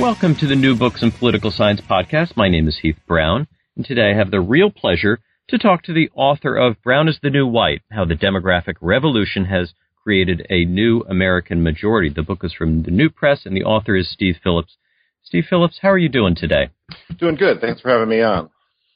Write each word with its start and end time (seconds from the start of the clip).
Welcome 0.00 0.36
to 0.36 0.46
the 0.46 0.54
New 0.54 0.76
Books 0.76 1.02
in 1.02 1.10
Political 1.10 1.50
Science 1.50 1.80
podcast. 1.80 2.36
My 2.36 2.48
name 2.48 2.68
is 2.68 2.78
Heath 2.78 3.00
Brown, 3.08 3.48
and 3.74 3.84
today 3.84 4.12
I 4.12 4.16
have 4.16 4.30
the 4.30 4.40
real 4.40 4.70
pleasure 4.70 5.18
to 5.48 5.58
talk 5.58 5.82
to 5.82 5.92
the 5.92 6.08
author 6.14 6.56
of 6.56 6.80
Brown 6.84 7.08
is 7.08 7.18
the 7.20 7.30
New 7.30 7.48
White 7.48 7.82
How 7.90 8.04
the 8.04 8.14
Demographic 8.14 8.76
Revolution 8.80 9.46
Has 9.46 9.74
Created 10.04 10.46
a 10.48 10.64
New 10.64 11.04
American 11.08 11.64
Majority. 11.64 12.10
The 12.10 12.22
book 12.22 12.44
is 12.44 12.52
from 12.52 12.84
the 12.84 12.92
New 12.92 13.10
Press, 13.10 13.44
and 13.44 13.56
the 13.56 13.64
author 13.64 13.96
is 13.96 14.08
Steve 14.08 14.36
Phillips. 14.40 14.76
Steve 15.24 15.46
Phillips, 15.50 15.80
how 15.82 15.90
are 15.90 15.98
you 15.98 16.08
doing 16.08 16.36
today? 16.36 16.70
Doing 17.18 17.34
good. 17.34 17.60
Thanks 17.60 17.80
for 17.80 17.90
having 17.90 18.08
me 18.08 18.22
on. 18.22 18.50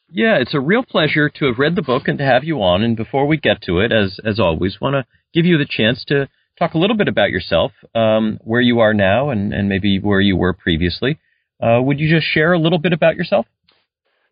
Yeah, 0.08 0.36
it's 0.38 0.54
a 0.54 0.60
real 0.60 0.84
pleasure 0.84 1.28
to 1.28 1.46
have 1.46 1.58
read 1.58 1.74
the 1.74 1.82
book 1.82 2.06
and 2.06 2.18
to 2.18 2.24
have 2.24 2.44
you 2.44 2.62
on. 2.62 2.84
And 2.84 2.96
before 2.96 3.26
we 3.26 3.38
get 3.38 3.60
to 3.62 3.80
it, 3.80 3.90
as 3.90 4.20
as 4.24 4.38
always, 4.38 4.80
want 4.80 4.94
to 4.94 5.06
give 5.34 5.46
you 5.46 5.58
the 5.58 5.66
chance 5.68 6.04
to 6.06 6.28
talk 6.62 6.74
a 6.74 6.78
little 6.78 6.96
bit 6.96 7.08
about 7.08 7.30
yourself, 7.30 7.72
um, 7.94 8.38
where 8.44 8.60
you 8.60 8.80
are 8.80 8.94
now, 8.94 9.30
and, 9.30 9.52
and 9.52 9.68
maybe 9.68 9.98
where 9.98 10.20
you 10.20 10.36
were 10.36 10.52
previously. 10.52 11.18
Uh, 11.60 11.80
would 11.82 11.98
you 11.98 12.08
just 12.08 12.26
share 12.26 12.52
a 12.52 12.58
little 12.58 12.78
bit 12.78 12.92
about 12.92 13.16
yourself? 13.16 13.46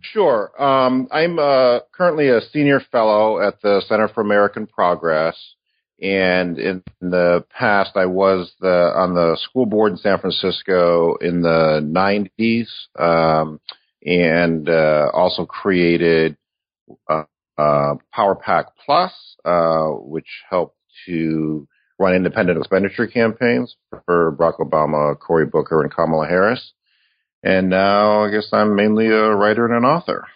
Sure. 0.00 0.50
Um, 0.62 1.08
I'm 1.10 1.38
uh, 1.38 1.80
currently 1.92 2.28
a 2.28 2.40
senior 2.40 2.80
fellow 2.92 3.40
at 3.40 3.60
the 3.62 3.82
Center 3.86 4.08
for 4.08 4.20
American 4.20 4.66
Progress, 4.66 5.36
and 6.00 6.58
in 6.58 6.82
the 7.00 7.44
past, 7.50 7.96
I 7.96 8.06
was 8.06 8.52
the 8.60 8.92
on 8.96 9.14
the 9.14 9.36
school 9.42 9.66
board 9.66 9.92
in 9.92 9.98
San 9.98 10.18
Francisco 10.18 11.16
in 11.16 11.42
the 11.42 11.80
'90s, 11.82 12.68
um, 12.98 13.60
and 14.04 14.68
uh, 14.68 15.10
also 15.12 15.44
created 15.44 16.38
uh, 17.08 17.24
uh, 17.58 17.94
PowerPAC 18.16 18.66
Plus, 18.86 19.12
uh, 19.44 19.88
which 19.88 20.28
helped 20.48 20.78
to 21.06 21.68
run 22.00 22.14
independent 22.14 22.58
expenditure 22.58 23.06
campaigns 23.06 23.76
for 24.06 24.32
Barack 24.32 24.58
Obama, 24.58 25.16
Cory 25.18 25.44
Booker, 25.44 25.82
and 25.82 25.94
Kamala 25.94 26.26
Harris. 26.26 26.72
And 27.42 27.68
now 27.68 28.24
I 28.24 28.30
guess 28.30 28.48
I'm 28.52 28.74
mainly 28.74 29.06
a 29.08 29.34
writer 29.34 29.66
and 29.66 29.74
an 29.74 29.84
author. 29.84 30.26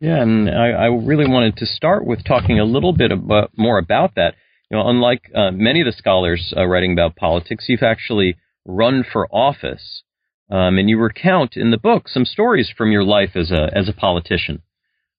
Yeah, 0.00 0.20
and 0.20 0.50
I, 0.50 0.70
I 0.70 0.86
really 0.86 1.26
wanted 1.26 1.56
to 1.56 1.66
start 1.66 2.04
with 2.04 2.24
talking 2.24 2.60
a 2.60 2.64
little 2.64 2.92
bit 2.92 3.10
about, 3.10 3.52
more 3.56 3.78
about 3.78 4.14
that. 4.16 4.34
You 4.70 4.76
know, 4.76 4.88
unlike 4.88 5.30
uh, 5.34 5.50
many 5.52 5.80
of 5.80 5.86
the 5.86 5.92
scholars 5.92 6.52
uh, 6.54 6.66
writing 6.66 6.92
about 6.92 7.16
politics, 7.16 7.64
you've 7.68 7.82
actually 7.82 8.36
run 8.66 9.04
for 9.10 9.26
office, 9.34 10.02
um, 10.50 10.78
and 10.78 10.90
you 10.90 10.98
recount 10.98 11.56
in 11.56 11.70
the 11.70 11.78
book 11.78 12.08
some 12.08 12.26
stories 12.26 12.70
from 12.76 12.90
your 12.90 13.04
life 13.04 13.36
as 13.36 13.50
a 13.50 13.70
as 13.74 13.88
a 13.88 13.92
politician. 13.92 14.62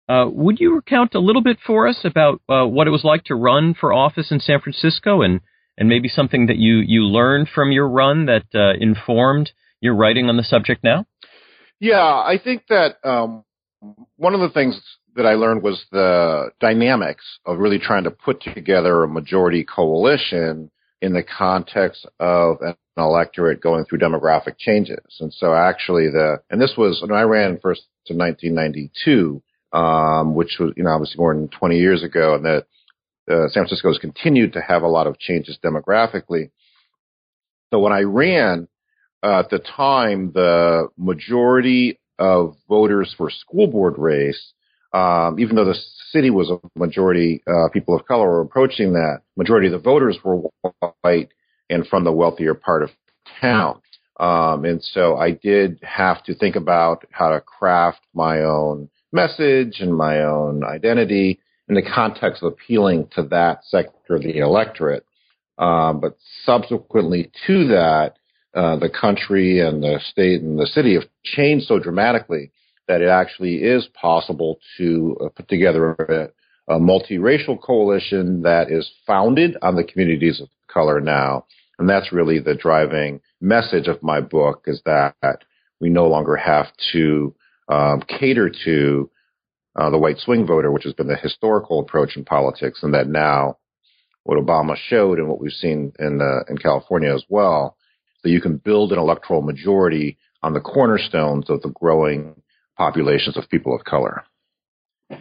Uh, 0.07 0.25
would 0.29 0.59
you 0.59 0.75
recount 0.75 1.15
a 1.15 1.19
little 1.19 1.41
bit 1.41 1.57
for 1.65 1.87
us 1.87 2.01
about 2.03 2.41
uh, 2.47 2.65
what 2.65 2.85
it 2.85 2.91
was 2.91 3.03
like 3.03 3.23
to 3.23 3.35
run 3.35 3.73
for 3.73 3.93
office 3.93 4.31
in 4.31 4.39
San 4.39 4.59
Francisco 4.59 5.21
and 5.21 5.41
and 5.77 5.89
maybe 5.89 6.07
something 6.07 6.47
that 6.47 6.57
you 6.57 6.77
you 6.85 7.03
learned 7.03 7.49
from 7.53 7.71
your 7.71 7.87
run 7.87 8.25
that 8.27 8.45
uh, 8.53 8.73
informed 8.79 9.51
your 9.81 9.95
writing 9.95 10.29
on 10.29 10.37
the 10.37 10.43
subject 10.43 10.83
now? 10.83 11.05
Yeah, 11.79 12.03
I 12.03 12.39
think 12.41 12.63
that 12.69 12.95
um, 13.03 13.43
one 14.17 14.33
of 14.33 14.39
the 14.39 14.49
things 14.49 14.79
that 15.15 15.25
I 15.25 15.33
learned 15.33 15.63
was 15.63 15.85
the 15.91 16.51
dynamics 16.59 17.23
of 17.45 17.59
really 17.59 17.79
trying 17.79 18.03
to 18.03 18.11
put 18.11 18.41
together 18.41 19.03
a 19.03 19.07
majority 19.07 19.63
coalition 19.63 20.71
in 21.01 21.13
the 21.13 21.23
context 21.23 22.05
of 22.19 22.57
an 22.61 22.75
electorate 22.97 23.61
going 23.61 23.85
through 23.85 23.99
demographic 23.99 24.57
changes. 24.57 25.17
And 25.19 25.33
so 25.33 25.53
actually 25.53 26.09
the, 26.09 26.41
and 26.49 26.61
this 26.61 26.73
was, 26.77 27.01
when 27.01 27.17
I 27.17 27.23
ran 27.23 27.59
first 27.61 27.83
in 28.07 28.17
1992, 28.17 29.41
um, 29.71 30.35
which 30.35 30.57
was, 30.59 30.73
you 30.75 30.83
know, 30.83 30.91
obviously 30.91 31.17
more 31.17 31.33
than 31.33 31.49
20 31.49 31.77
years 31.77 32.03
ago, 32.03 32.35
and 32.35 32.45
that 32.45 32.65
uh, 33.29 33.47
San 33.47 33.63
Francisco 33.63 33.89
has 33.89 33.97
continued 33.97 34.53
to 34.53 34.61
have 34.61 34.83
a 34.83 34.87
lot 34.87 35.07
of 35.07 35.17
changes 35.19 35.57
demographically. 35.63 36.51
So 37.71 37.79
when 37.79 37.93
I 37.93 38.01
ran, 38.01 38.67
uh, 39.23 39.39
at 39.39 39.49
the 39.49 39.59
time, 39.59 40.31
the 40.33 40.89
majority 40.97 41.99
of 42.19 42.55
voters 42.69 43.13
for 43.17 43.29
school 43.29 43.67
board 43.67 43.95
race, 43.97 44.53
um, 44.93 45.39
even 45.39 45.55
though 45.55 45.65
the 45.65 45.77
city 46.11 46.29
was 46.29 46.49
a 46.49 46.59
majority 46.77 47.43
uh, 47.47 47.69
people 47.73 47.95
of 47.95 48.05
color 48.05 48.27
were 48.27 48.41
approaching 48.41 48.93
that, 48.93 49.21
majority 49.35 49.67
of 49.67 49.73
the 49.73 49.79
voters 49.79 50.17
were 50.23 50.41
white 51.01 51.29
and 51.69 51.87
from 51.87 52.03
the 52.03 52.11
wealthier 52.11 52.53
part 52.53 52.83
of 52.83 52.89
town. 53.41 53.81
Um, 54.19 54.63
and 54.63 54.81
so 54.81 55.17
I 55.17 55.31
did 55.31 55.79
have 55.81 56.23
to 56.25 56.35
think 56.35 56.55
about 56.55 57.05
how 57.11 57.29
to 57.31 57.41
craft 57.41 57.99
my 58.13 58.43
own 58.43 58.89
message 59.11 59.79
and 59.79 59.93
my 59.93 60.21
own 60.21 60.63
identity 60.63 61.39
in 61.67 61.75
the 61.75 61.81
context 61.81 62.43
of 62.43 62.53
appealing 62.53 63.07
to 63.15 63.23
that 63.23 63.63
sector 63.65 64.15
of 64.15 64.23
the 64.23 64.37
electorate. 64.37 65.05
Um, 65.57 65.99
but 65.99 66.17
subsequently 66.43 67.31
to 67.47 67.67
that, 67.69 68.17
uh, 68.53 68.77
the 68.77 68.89
country 68.89 69.59
and 69.59 69.83
the 69.83 69.99
state 70.11 70.41
and 70.41 70.57
the 70.59 70.67
city 70.67 70.93
have 70.93 71.03
changed 71.23 71.67
so 71.67 71.79
dramatically 71.79 72.51
that 72.87 73.01
it 73.01 73.09
actually 73.09 73.55
is 73.55 73.87
possible 73.99 74.59
to 74.77 75.17
uh, 75.19 75.29
put 75.29 75.47
together 75.49 75.91
a, 76.67 76.73
a, 76.73 76.79
multiracial 76.79 77.61
coalition 77.61 78.43
that 78.43 78.71
is 78.71 78.89
founded 79.05 79.57
on 79.61 79.75
the 79.75 79.83
communities 79.83 80.39
of 80.39 80.47
color 80.67 81.01
now. 81.01 81.45
And 81.79 81.89
that's 81.89 82.13
really 82.13 82.39
the 82.39 82.55
driving 82.55 83.21
message 83.41 83.87
of 83.87 84.01
my 84.01 84.21
book 84.21 84.63
is 84.67 84.81
that 84.85 85.15
we 85.81 85.89
no 85.89 86.07
longer 86.07 86.37
have 86.37 86.67
to 86.93 87.35
um, 87.67 88.01
cater 88.07 88.51
to 88.63 89.09
uh, 89.75 89.89
the 89.89 89.97
white 89.97 90.17
swing 90.19 90.45
voter, 90.45 90.71
which 90.71 90.83
has 90.83 90.93
been 90.93 91.07
the 91.07 91.15
historical 91.15 91.79
approach 91.79 92.15
in 92.15 92.23
politics, 92.23 92.79
and 92.83 92.93
that 92.93 93.07
now 93.07 93.57
what 94.23 94.37
Obama 94.37 94.75
showed 94.75 95.19
and 95.19 95.27
what 95.27 95.39
we've 95.39 95.51
seen 95.51 95.93
in 95.99 96.21
in 96.49 96.57
California 96.57 97.13
as 97.13 97.23
well, 97.29 97.77
that 98.23 98.31
you 98.31 98.41
can 98.41 98.57
build 98.57 98.91
an 98.91 98.99
electoral 98.99 99.41
majority 99.41 100.17
on 100.41 100.53
the 100.53 100.59
cornerstones 100.59 101.49
of 101.49 101.61
the 101.61 101.69
growing 101.69 102.41
populations 102.77 103.37
of 103.37 103.49
people 103.49 103.75
of 103.75 103.83
color. 103.83 104.23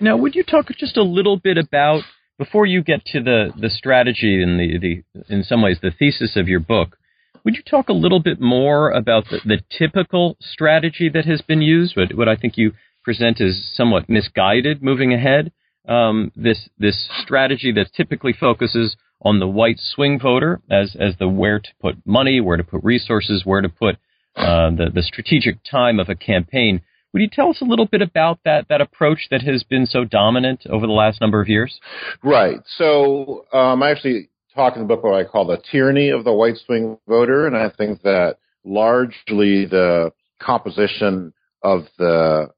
Now, 0.01 0.17
would 0.17 0.35
you 0.35 0.43
talk 0.43 0.69
just 0.79 0.97
a 0.97 1.03
little 1.03 1.39
bit 1.39 1.59
about 1.59 2.03
before 2.39 2.67
you 2.67 2.83
get 2.83 3.05
to 3.07 3.23
the 3.23 3.53
the 3.61 3.71
strategy 3.71 4.43
and 4.43 4.59
the 4.59 4.79
the 4.79 5.35
in 5.35 5.43
some 5.45 5.63
ways 5.63 5.79
the 5.83 5.91
thesis 5.91 6.37
of 6.37 6.49
your 6.49 6.61
book? 6.61 6.97
Would 7.45 7.57
you 7.57 7.63
talk 7.63 7.91
a 7.91 7.93
little 7.93 8.21
bit 8.21 8.41
more 8.41 8.91
about 8.91 9.25
the, 9.29 9.39
the 9.45 9.61
typical 9.79 10.39
strategy 10.41 11.11
that 11.13 11.27
has 11.27 11.43
been 11.43 11.61
used? 11.61 11.95
What, 11.95 12.15
what 12.15 12.27
I 12.27 12.37
think 12.37 12.57
you 12.57 12.73
present 13.05 13.41
as 13.41 13.71
somewhat 13.75 14.09
misguided 14.09 14.83
moving 14.83 15.13
ahead. 15.13 15.53
Um, 15.87 16.33
this 16.35 16.69
this 16.79 17.09
strategy 17.23 17.71
that 17.73 17.93
typically 17.95 18.33
focuses 18.33 18.97
on 19.21 19.39
the 19.39 19.47
white 19.47 19.79
swing 19.79 20.19
voter 20.19 20.61
as 20.71 20.97
as 20.99 21.17
the 21.19 21.29
where 21.29 21.61
to 21.61 21.69
put 21.81 21.97
money, 22.07 22.41
where 22.41 22.57
to 22.57 22.65
put 22.65 22.83
resources, 22.83 23.43
where 23.45 23.61
to 23.61 23.69
put 23.69 23.97
uh, 24.37 24.71
the 24.71 24.91
the 24.93 25.03
strategic 25.03 25.59
time 25.63 26.01
of 26.01 26.09
a 26.09 26.15
campaign. 26.15 26.81
Would 27.13 27.21
you 27.21 27.29
tell 27.31 27.51
us 27.51 27.61
a 27.61 27.65
little 27.65 27.87
bit 27.87 28.03
about 28.03 28.41
that 28.45 28.67
that 28.69 28.81
approach 28.81 29.29
that 29.31 29.43
has 29.43 29.63
been 29.63 29.87
so 29.87 30.05
dominant 30.05 30.67
over 30.69 30.87
the 30.87 30.93
last 30.93 31.21
number 31.21 31.41
of 31.41 31.49
years? 31.49 31.79
Right. 32.23 32.59
So 32.77 33.47
um, 33.53 33.83
I 33.83 33.91
actually 33.91 34.31
talk 34.55 34.75
in 34.77 34.83
the 34.83 34.89
book 34.89 35.05
what 35.05 35.15
I 35.15 35.25
call 35.25 35.47
the 35.47 35.63
tyranny 35.71 36.09
of 36.11 36.25
the 36.25 36.33
white 36.33 36.57
swing 36.65 36.99
voter, 37.07 37.47
and 37.47 37.57
I 37.57 37.71
think 37.71 38.03
that 38.03 38.39
largely 38.65 39.67
the 39.67 40.13
composition 40.41 41.33
of 41.63 41.87
the 41.99 42.49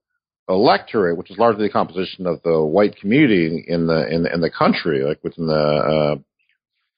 electorate, 0.49 1.17
which 1.17 1.31
is 1.31 1.39
largely 1.39 1.67
the 1.67 1.73
composition 1.73 2.27
of 2.27 2.43
the 2.43 2.63
white 2.63 2.97
community 2.97 3.65
in 3.67 3.87
the 3.87 4.07
in 4.09 4.23
the, 4.23 4.33
in 4.33 4.41
the 4.41 4.51
country, 4.51 5.03
like 5.03 5.23
within 5.23 5.47
the 5.47 5.55
uh, 5.55 6.17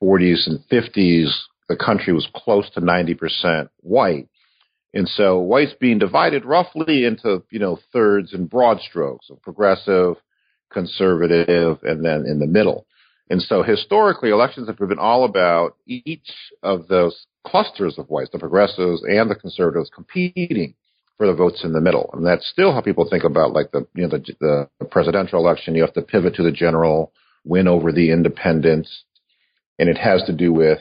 40s 0.04 0.46
and 0.46 0.60
50s, 0.70 1.30
the 1.68 1.76
country 1.76 2.12
was 2.12 2.28
close 2.34 2.68
to 2.70 2.80
90% 2.80 3.68
white. 3.80 4.28
And 4.94 5.08
so 5.08 5.38
whites 5.38 5.74
being 5.78 5.98
divided 5.98 6.44
roughly 6.44 7.04
into, 7.04 7.42
you 7.50 7.58
know, 7.58 7.78
thirds 7.92 8.32
and 8.32 8.48
broad 8.48 8.80
strokes 8.80 9.28
of 9.28 9.42
progressive, 9.42 10.16
conservative, 10.72 11.78
and 11.82 12.04
then 12.04 12.24
in 12.26 12.38
the 12.38 12.46
middle. 12.46 12.86
And 13.30 13.42
so 13.42 13.62
historically, 13.62 14.30
elections 14.30 14.68
have 14.68 14.78
been 14.78 14.98
all 14.98 15.24
about 15.24 15.76
each 15.86 16.32
of 16.62 16.88
those 16.88 17.26
clusters 17.46 17.98
of 17.98 18.08
whites, 18.08 18.30
the 18.32 18.38
progressives 18.38 19.02
and 19.04 19.30
the 19.30 19.34
conservatives 19.34 19.90
competing 19.94 20.74
for 21.18 21.26
the 21.26 21.34
votes 21.34 21.62
in 21.64 21.72
the 21.72 21.80
middle. 21.80 22.08
And 22.14 22.24
that's 22.24 22.48
still 22.48 22.72
how 22.72 22.80
people 22.80 23.06
think 23.08 23.24
about 23.24 23.52
like 23.52 23.72
the 23.72 23.86
you 23.94 24.04
know 24.04 24.08
the, 24.08 24.68
the 24.78 24.84
presidential 24.86 25.38
election. 25.38 25.74
You 25.74 25.82
have 25.82 25.92
to 25.94 26.02
pivot 26.02 26.34
to 26.36 26.42
the 26.42 26.52
general, 26.52 27.12
win 27.44 27.68
over 27.68 27.92
the 27.92 28.10
independents, 28.10 29.04
and 29.78 29.88
it 29.88 29.98
has 29.98 30.22
to 30.24 30.32
do 30.32 30.52
with 30.52 30.78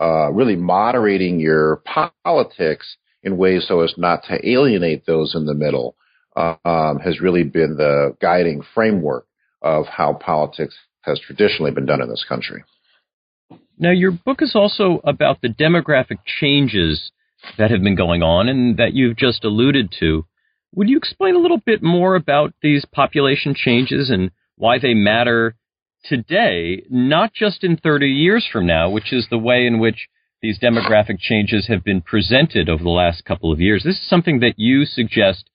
uh, 0.00 0.30
really 0.32 0.56
moderating 0.56 1.40
your 1.40 1.82
politics 2.14 2.96
in 3.22 3.36
ways 3.36 3.66
so 3.68 3.80
as 3.80 3.92
not 3.98 4.22
to 4.24 4.48
alienate 4.48 5.04
those 5.04 5.34
in 5.34 5.44
the 5.44 5.54
middle 5.54 5.94
uh, 6.36 6.54
um, 6.64 6.98
has 7.00 7.20
really 7.20 7.42
been 7.42 7.76
the 7.76 8.16
guiding 8.22 8.62
framework 8.74 9.26
of 9.60 9.86
how 9.86 10.14
politics 10.14 10.74
has 11.02 11.20
traditionally 11.20 11.70
been 11.70 11.84
done 11.84 12.00
in 12.00 12.08
this 12.08 12.24
country. 12.26 12.62
Now, 13.78 13.90
your 13.90 14.12
book 14.12 14.40
is 14.40 14.52
also 14.54 15.00
about 15.04 15.40
the 15.42 15.48
demographic 15.48 16.18
changes 16.24 17.10
that 17.58 17.70
have 17.70 17.82
been 17.82 17.96
going 17.96 18.22
on 18.22 18.48
and 18.48 18.76
that 18.76 18.94
you've 18.94 19.16
just 19.16 19.44
alluded 19.44 19.94
to. 20.00 20.24
Would 20.74 20.88
you 20.88 20.96
explain 20.96 21.34
a 21.34 21.38
little 21.38 21.60
bit 21.64 21.82
more 21.82 22.14
about 22.14 22.54
these 22.62 22.84
population 22.84 23.54
changes 23.54 24.10
and 24.10 24.30
why 24.56 24.78
they 24.78 24.94
matter 24.94 25.56
today, 26.04 26.84
not 26.88 27.32
just 27.34 27.64
in 27.64 27.76
30 27.76 28.06
years 28.06 28.48
from 28.50 28.66
now, 28.66 28.88
which 28.88 29.12
is 29.12 29.26
the 29.30 29.38
way 29.38 29.66
in 29.66 29.78
which 29.78 30.08
these 30.42 30.58
demographic 30.58 31.18
changes 31.18 31.66
have 31.66 31.84
been 31.84 32.00
presented 32.00 32.68
over 32.68 32.82
the 32.82 32.88
last 32.90 33.24
couple 33.24 33.52
of 33.52 33.60
years? 33.60 33.82
This 33.84 33.96
is 33.96 34.08
something 34.08 34.40
that 34.40 34.54
you 34.56 34.84
suggest 34.84 35.50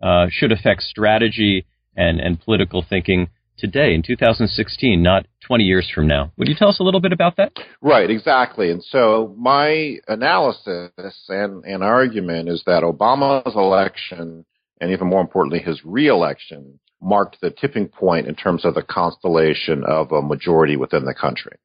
uh, 0.00 0.26
should 0.30 0.52
affect 0.52 0.82
strategy 0.82 1.66
and, 1.96 2.20
and 2.20 2.40
political 2.40 2.84
thinking 2.88 3.28
today 3.60 3.94
in 3.94 4.02
2016, 4.02 5.02
not 5.02 5.26
20 5.46 5.64
years 5.64 5.90
from 5.94 6.06
now. 6.06 6.32
Would 6.36 6.48
you 6.48 6.54
tell 6.54 6.68
us 6.68 6.80
a 6.80 6.82
little 6.82 7.00
bit 7.00 7.12
about 7.12 7.36
that? 7.36 7.52
Right, 7.82 8.10
exactly. 8.10 8.70
And 8.70 8.82
so 8.82 9.34
my 9.38 9.96
analysis 10.08 10.90
and, 11.28 11.64
and 11.64 11.84
argument 11.84 12.48
is 12.48 12.62
that 12.66 12.82
Obama's 12.82 13.54
election, 13.54 14.44
and 14.80 14.90
even 14.90 15.08
more 15.08 15.20
importantly, 15.20 15.60
his 15.60 15.80
reelection, 15.84 16.80
marked 17.02 17.40
the 17.40 17.50
tipping 17.50 17.88
point 17.88 18.26
in 18.26 18.34
terms 18.34 18.64
of 18.64 18.74
the 18.74 18.82
constellation 18.82 19.84
of 19.84 20.12
a 20.12 20.22
majority 20.22 20.76
within 20.76 21.04
the 21.04 21.14
country. 21.14 21.56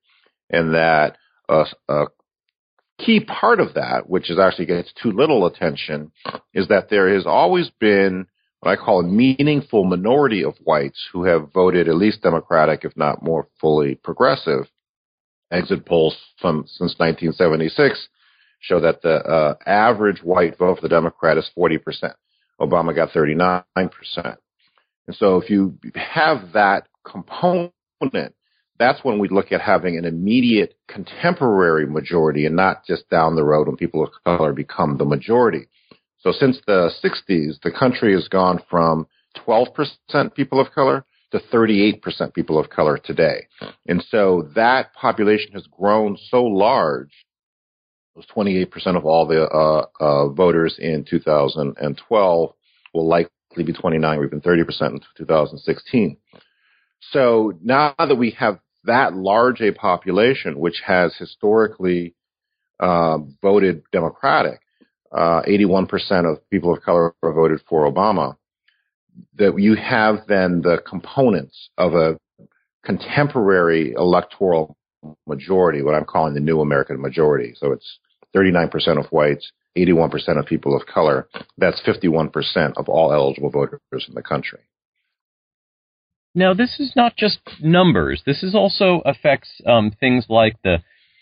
And 0.50 0.74
that 0.74 1.18
a, 1.50 1.66
a 1.90 2.06
key 2.98 3.20
part 3.20 3.60
of 3.60 3.74
that, 3.74 4.10
which 4.10 4.30
is 4.30 4.40
actually 4.40 4.68
gets 4.68 4.94
too 5.02 5.12
little 5.12 5.46
attention, 5.46 6.12
is 6.54 6.68
that 6.70 6.90
there 6.90 7.14
has 7.14 7.26
always 7.26 7.70
been 7.80 8.28
what 8.66 8.80
I 8.80 8.84
call 8.84 9.02
a 9.02 9.04
meaningful 9.04 9.84
minority 9.84 10.44
of 10.44 10.56
whites 10.64 11.08
who 11.14 11.24
have 11.26 11.52
voted 11.54 11.88
at 11.88 11.96
least 11.96 12.24
Democratic, 12.24 12.84
if 12.84 12.98
not 12.98 13.22
more 13.22 13.48
fully 13.62 13.94
progressive. 13.94 14.66
Exit 15.52 15.86
polls 15.86 16.18
from 16.42 16.66
since 16.66 16.96
1976 16.98 18.08
show 18.62 18.80
that 18.80 19.04
the 19.04 19.18
uh, 19.18 19.56
average 19.68 20.24
white 20.24 20.58
vote 20.58 20.78
for 20.78 20.82
the 20.82 20.90
Democrat 20.90 21.38
is 21.38 21.48
40%. 21.56 22.16
Obama 22.60 22.96
got 22.96 23.12
39%. 23.12 23.64
And 23.76 25.16
so 25.16 25.40
if 25.40 25.52
you 25.52 25.78
have 25.94 26.54
that 26.54 26.88
component, 27.06 27.72
that's 28.80 29.04
when 29.04 29.20
we 29.20 29.30
look 29.30 29.52
at 29.52 29.62
having 29.62 29.96
an 29.96 30.06
immediate 30.06 30.76
contemporary 30.88 31.86
majority 31.86 32.48
and 32.48 32.56
not 32.56 32.84
just 32.84 33.08
down 33.12 33.36
the 33.36 33.44
road 33.44 33.68
when 33.68 33.78
people 33.78 34.04
of 34.04 34.10
color 34.26 34.54
become 34.54 34.98
the 34.98 35.06
majority. 35.06 35.68
So 36.26 36.32
since 36.32 36.60
the 36.66 36.90
60s, 37.04 37.62
the 37.62 37.72
country 37.72 38.14
has 38.14 38.28
gone 38.28 38.60
from 38.68 39.06
12% 39.46 40.34
people 40.34 40.60
of 40.60 40.72
color 40.72 41.06
to 41.32 41.40
38% 41.54 42.34
people 42.34 42.58
of 42.58 42.72
color 42.72 42.98
today. 42.98 43.48
And 43.88 44.04
so 44.10 44.50
that 44.56 44.92
population 44.96 45.52
has 45.54 45.68
grown 45.68 46.18
so 46.32 46.44
large. 46.44 47.12
It 48.16 48.26
was 48.26 48.26
28% 48.36 48.98
of 48.98 49.06
all 49.06 49.28
the 49.28 49.44
uh, 49.44 49.86
uh, 50.00 50.30
voters 50.30 50.78
in 50.80 51.06
2012 51.08 52.54
will 52.94 53.08
likely 53.08 53.64
be 53.64 53.74
29 53.74 54.18
or 54.18 54.26
even 54.26 54.42
30% 54.42 54.62
in 54.82 55.02
2016. 55.18 56.18
So 57.12 57.54
now 57.62 57.94
that 58.00 58.16
we 58.16 58.32
have 58.32 58.60
that 58.86 59.14
large 59.16 59.62
a 59.62 59.72
population, 59.72 60.58
which 60.58 60.82
has 60.88 61.16
historically 61.18 62.16
uh, 62.80 63.20
voted 63.44 63.84
Democratic, 63.92 64.62
uh, 65.16 65.42
81% 65.48 66.32
of 66.32 66.50
people 66.50 66.74
of 66.74 66.82
color 66.82 67.14
voted 67.24 67.62
for 67.70 67.90
Obama, 67.90 68.36
that 69.38 69.58
you 69.58 69.76
have 69.76 70.28
then 70.28 70.62
the 70.62 70.80
components 70.88 71.70
of 71.78 71.94
a 71.94 72.20
contemporary 72.84 73.94
electoral 73.94 74.76
majority, 75.26 75.82
what 75.82 75.96
I'm 75.96 76.06
calling 76.06 76.34
the 76.34 76.40
new 76.40 76.62
American 76.62 77.02
majority. 77.02 77.54
So 77.56 77.72
it's 77.72 78.00
39% 78.36 79.00
of 79.00 79.06
whites, 79.12 79.52
81% 79.78 80.40
of 80.40 80.46
people 80.46 80.76
of 80.76 80.86
color. 80.86 81.28
That's 81.58 81.82
51% 81.82 82.74
of 82.76 82.90
all 82.90 83.14
eligible 83.14 83.50
voters 83.50 83.80
in 84.08 84.16
the 84.16 84.22
country. 84.22 84.60
Now, 86.34 86.54
this 86.54 86.80
is 86.80 86.92
not 86.98 87.16
just 87.16 87.40
numbers. 87.62 88.22
This 88.26 88.44
is 88.44 88.54
also 88.54 89.02
affects 89.06 89.50
um, 89.66 89.92
things 89.98 90.26
like 90.28 90.58
the 90.64 90.80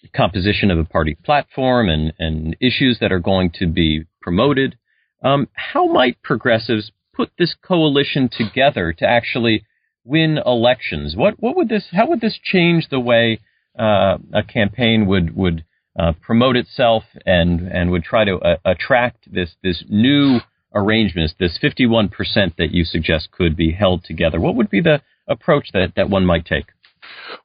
composition 0.10 0.72
of 0.72 0.78
a 0.78 0.86
party 0.86 1.18
platform 1.24 1.90
and, 1.90 2.14
and 2.20 2.56
issues 2.60 3.00
that 3.00 3.12
are 3.12 3.20
going 3.20 3.52
to 3.60 3.68
be 3.68 4.06
promoted. 4.22 4.78
Um, 5.24 5.48
how 5.54 5.88
might 5.88 6.22
progressives 6.22 6.92
put 7.14 7.32
this 7.38 7.56
coalition 7.66 8.30
together 8.30 8.94
to 8.94 9.08
actually 9.08 9.66
win 10.04 10.40
elections? 10.46 11.16
What 11.16 11.36
what 11.40 11.56
would 11.56 11.70
this 11.70 11.88
how 11.92 12.08
would 12.08 12.22
this 12.22 12.40
change 12.44 12.90
the 12.90 13.00
way 13.00 13.40
uh, 13.78 14.18
a 14.34 14.44
campaign 14.44 15.06
would 15.08 15.36
would 15.36 15.64
uh, 15.98 16.14
promote 16.22 16.58
itself 16.58 17.04
and 17.26 17.62
and 17.62 17.92
would 17.92 18.04
try 18.04 18.26
to 18.26 18.36
uh, 18.38 18.58
attract 18.66 19.32
this 19.32 19.56
this 19.64 19.84
new 19.90 20.40
arrangement, 20.76 21.32
this 21.40 21.60
51% 21.62 22.10
that 22.58 22.72
you 22.72 22.84
suggest 22.84 23.32
could 23.32 23.56
be 23.56 23.72
held 23.72 24.04
together? 24.04 24.40
What 24.40 24.56
would 24.56 24.70
be 24.70 24.82
the 24.82 25.02
approach 25.28 25.70
that, 25.74 25.94
that 25.96 26.10
one 26.10 26.26
might 26.26 26.46
take? 26.46 26.66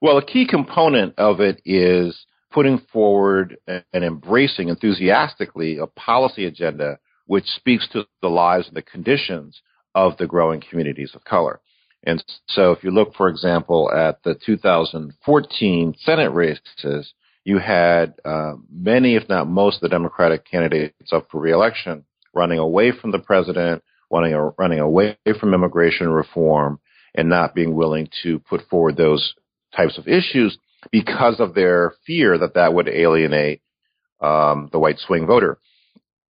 Well, 0.01 0.19
a 0.19 0.25
key 0.25 0.47
component 0.47 1.15
of 1.19 1.41
it 1.41 1.61
is 1.65 2.27
putting 2.51 2.79
forward 2.93 3.57
and 3.67 4.05
embracing 4.05 4.69
enthusiastically 4.69 5.79
a 5.79 5.87
policy 5.87 6.47
agenda 6.47 6.99
which 7.27 7.45
speaks 7.45 7.87
to 7.93 8.07
the 8.23 8.29
lives 8.29 8.67
and 8.69 8.77
the 8.77 8.83
conditions 8.83 9.61
of 9.95 10.17
the 10.17 10.27
growing 10.27 10.63
communities 10.69 11.13
of 11.15 11.25
color. 11.25 11.61
And 12.05 12.23
so 12.47 12.73
if 12.73 12.83
you 12.83 12.91
look, 12.91 13.15
for 13.15 13.29
example, 13.29 13.91
at 13.93 14.23
the 14.23 14.35
2014 14.47 15.95
Senate 15.99 16.33
races, 16.33 17.13
you 17.45 17.59
had 17.59 18.15
uh, 18.25 18.55
many, 18.71 19.17
if 19.17 19.29
not 19.29 19.49
most, 19.49 19.77
of 19.77 19.81
the 19.83 19.89
Democratic 19.89 20.49
candidates 20.49 21.13
up 21.13 21.29
for 21.31 21.41
reelection 21.41 22.05
running 22.35 22.59
away 22.59 22.93
from 22.93 23.11
the 23.11 23.19
president, 23.19 23.83
running, 24.11 24.35
running 24.59 24.79
away 24.79 25.17
from 25.41 25.55
immigration 25.55 26.09
reform, 26.09 26.79
and 27.15 27.29
not 27.29 27.55
being 27.55 27.75
willing 27.75 28.09
to 28.23 28.39
put 28.41 28.61
forward 28.69 28.97
those 28.97 29.35
types 29.75 29.99
of 29.99 30.07
issues 30.07 30.57
because 30.91 31.41
of 31.41 31.55
their 31.55 31.93
fear 32.07 32.39
that 32.39 32.55
that 32.55 32.73
would 32.75 32.89
alienate 32.89 33.63
um, 34.21 34.69
the 34.73 34.79
white 34.79 34.99
swing 34.99 35.27
voter. 35.27 35.59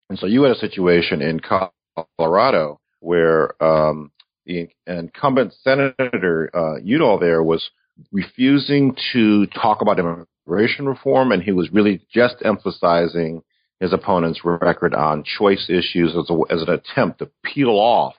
And 0.08 0.18
so 0.18 0.26
you 0.26 0.42
had 0.42 0.56
a 0.56 0.58
situation 0.58 1.20
in 1.22 1.40
Colorado 2.18 2.80
where 3.00 3.62
um, 3.62 4.10
the 4.46 4.68
incumbent 4.86 5.52
senator 5.62 6.50
uh, 6.54 6.80
Udall 6.82 7.18
there 7.18 7.42
was 7.42 7.70
refusing 8.12 8.96
to 9.12 9.46
talk 9.46 9.82
about 9.82 9.98
immigration 9.98 10.86
reform, 10.86 11.32
and 11.32 11.42
he 11.42 11.52
was 11.52 11.70
really 11.72 12.00
just 12.12 12.36
emphasizing 12.44 13.42
his 13.80 13.92
opponent's 13.92 14.40
record 14.44 14.94
on 14.94 15.22
choice 15.22 15.68
issues 15.68 16.16
as, 16.16 16.28
a, 16.30 16.38
as 16.52 16.62
an 16.62 16.70
attempt 16.70 17.18
to 17.18 17.30
peel 17.44 17.70
off 17.70 18.14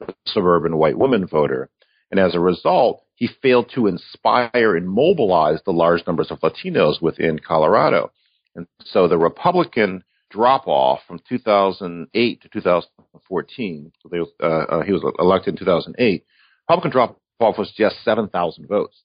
the 0.00 0.14
suburban 0.26 0.76
white 0.76 0.98
woman 0.98 1.26
voter. 1.26 1.68
And 2.10 2.18
as 2.18 2.34
a 2.34 2.40
result, 2.40 3.03
he 3.16 3.28
failed 3.42 3.70
to 3.74 3.86
inspire 3.86 4.76
and 4.76 4.88
mobilize 4.88 5.60
the 5.64 5.72
large 5.72 6.06
numbers 6.06 6.30
of 6.30 6.40
Latinos 6.40 7.00
within 7.00 7.38
Colorado. 7.38 8.10
And 8.56 8.66
so 8.84 9.08
the 9.08 9.18
Republican 9.18 10.04
drop 10.30 10.66
off 10.66 11.00
from 11.06 11.20
2008 11.28 12.42
to 12.42 12.48
2014, 12.48 13.92
so 14.02 14.26
uh, 14.42 14.46
uh, 14.46 14.82
he 14.82 14.92
was 14.92 15.14
elected 15.18 15.54
in 15.54 15.58
2008, 15.58 16.24
Republican 16.68 16.90
drop 16.90 17.20
off 17.40 17.58
was 17.58 17.72
just 17.76 18.02
7,000 18.04 18.66
votes. 18.66 19.02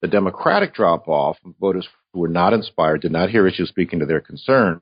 The 0.00 0.08
Democratic 0.08 0.74
drop 0.74 1.06
off, 1.06 1.38
voters 1.60 1.88
who 2.12 2.20
were 2.20 2.28
not 2.28 2.52
inspired, 2.52 3.02
did 3.02 3.12
not 3.12 3.30
hear 3.30 3.46
issues 3.46 3.68
speaking 3.68 4.00
to 4.00 4.06
their 4.06 4.20
concern, 4.20 4.80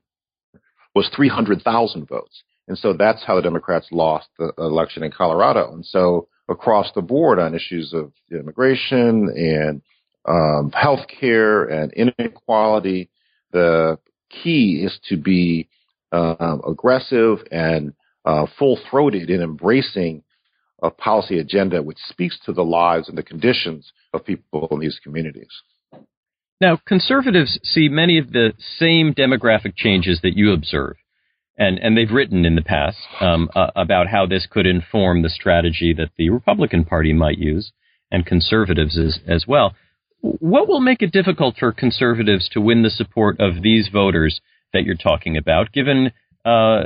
was 0.95 1.09
300,000 1.15 2.07
votes. 2.07 2.43
And 2.67 2.77
so 2.77 2.93
that's 2.93 3.23
how 3.23 3.35
the 3.35 3.41
Democrats 3.41 3.87
lost 3.91 4.29
the 4.39 4.53
election 4.57 5.03
in 5.03 5.11
Colorado. 5.11 5.71
And 5.73 5.85
so 5.85 6.27
across 6.51 6.91
the 6.93 7.01
board 7.01 7.39
on 7.39 7.55
issues 7.55 7.93
of 7.93 8.11
immigration 8.31 9.29
and 9.35 9.81
um, 10.25 10.71
health 10.73 11.07
care 11.07 11.63
and 11.63 11.91
inequality, 11.93 13.09
the 13.51 13.97
key 14.29 14.83
is 14.85 14.99
to 15.09 15.17
be 15.17 15.67
uh, 16.11 16.57
aggressive 16.67 17.39
and 17.51 17.93
uh, 18.25 18.45
full 18.57 18.79
throated 18.89 19.29
in 19.29 19.41
embracing 19.41 20.23
a 20.83 20.89
policy 20.89 21.39
agenda 21.39 21.81
which 21.81 21.97
speaks 22.09 22.39
to 22.45 22.53
the 22.53 22.63
lives 22.63 23.07
and 23.07 23.17
the 23.17 23.23
conditions 23.23 23.91
of 24.13 24.25
people 24.25 24.67
in 24.71 24.79
these 24.79 24.99
communities. 25.03 25.49
Now, 26.59 26.79
conservatives 26.87 27.59
see 27.63 27.89
many 27.89 28.19
of 28.19 28.31
the 28.31 28.53
same 28.77 29.13
demographic 29.13 29.75
changes 29.75 30.19
that 30.21 30.37
you 30.37 30.53
observe, 30.53 30.95
and, 31.57 31.77
and 31.79 31.97
they've 31.97 32.11
written 32.11 32.45
in 32.45 32.55
the 32.55 32.61
past 32.61 32.97
um, 33.19 33.49
uh, 33.55 33.67
about 33.75 34.07
how 34.07 34.25
this 34.25 34.47
could 34.49 34.65
inform 34.65 35.21
the 35.21 35.29
strategy 35.29 35.93
that 35.93 36.11
the 36.17 36.29
Republican 36.29 36.85
Party 36.85 37.13
might 37.13 37.37
use, 37.37 37.71
and 38.11 38.25
conservatives 38.25 38.97
as, 38.97 39.19
as 39.27 39.45
well. 39.47 39.73
What 40.21 40.67
will 40.67 40.81
make 40.81 41.01
it 41.01 41.11
difficult 41.11 41.55
for 41.57 41.71
conservatives 41.71 42.49
to 42.49 42.61
win 42.61 42.83
the 42.83 42.89
support 42.89 43.39
of 43.39 43.63
these 43.63 43.89
voters 43.91 44.41
that 44.73 44.83
you're 44.83 44.95
talking 44.95 45.35
about, 45.37 45.71
given 45.71 46.11
uh, 46.45 46.83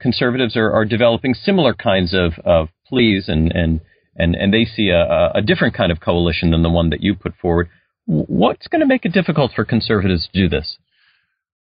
conservatives 0.00 0.56
are, 0.56 0.70
are 0.70 0.84
developing 0.84 1.34
similar 1.34 1.74
kinds 1.74 2.14
of, 2.14 2.32
of 2.44 2.68
pleas 2.86 3.28
and, 3.28 3.52
and, 3.52 3.80
and, 4.16 4.34
and 4.34 4.52
they 4.52 4.64
see 4.64 4.88
a, 4.90 5.30
a 5.34 5.42
different 5.42 5.74
kind 5.74 5.92
of 5.92 6.00
coalition 6.00 6.50
than 6.50 6.62
the 6.62 6.70
one 6.70 6.90
that 6.90 7.02
you 7.02 7.14
put 7.14 7.34
forward. 7.40 7.68
What's 8.06 8.66
going 8.66 8.80
to 8.80 8.86
make 8.86 9.04
it 9.04 9.12
difficult 9.12 9.52
for 9.54 9.64
conservatives 9.64 10.28
to 10.32 10.42
do 10.42 10.48
this? 10.48 10.76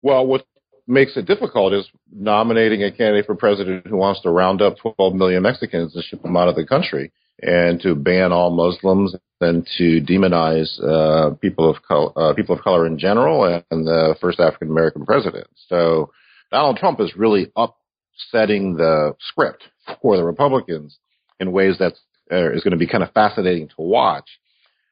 Well, 0.02 0.26
what 0.26 0.46
makes 0.90 1.16
it 1.16 1.28
difficult 1.28 1.74
is 1.74 1.88
nominating 2.12 2.84
a 2.84 2.92
candidate 2.92 3.28
for 3.28 3.36
president 3.36 3.86
who 3.86 3.96
wants 3.96 4.22
to 4.22 4.30
round 4.30 4.62
up 4.62 4.76
12 4.82 5.14
million 5.14 5.44
Mexicans 5.44 5.96
and 5.96 6.04
ship 6.04 6.22
them 6.24 6.36
out 6.36 6.50
of 6.50 6.56
the 6.56 6.66
country 6.66 7.12
and 7.42 7.80
to 7.82 7.96
ban 7.96 8.32
all 8.32 8.50
Muslims 8.50 9.16
and 9.40 9.66
to 9.78 10.02
demonize 10.02 10.82
uh, 10.84 11.34
people 11.36 11.70
of 11.70 11.82
color, 11.84 12.12
uh, 12.18 12.34
people 12.34 12.56
of 12.56 12.64
color 12.64 12.86
in 12.86 12.98
general 12.98 13.46
and 13.46 13.88
the 13.88 14.16
first 14.20 14.40
African 14.40 14.70
American 14.70 15.06
president. 15.06 15.48
So 15.68 16.12
Donald 16.52 16.78
Trump 16.78 17.00
is 17.00 17.16
really 17.16 17.52
upsetting 17.56 18.76
the 18.76 19.16
script 19.20 19.64
for 20.02 20.18
the 20.18 20.24
Republicans 20.24 20.98
in 21.40 21.52
ways 21.52 21.78
that 21.78 21.94
uh, 22.32 22.52
is 22.52 22.64
going 22.64 22.72
to 22.72 22.78
be 22.78 22.88
kind 22.88 23.04
of 23.04 23.12
fascinating 23.14 23.68
to 23.70 23.76
watch. 23.78 24.28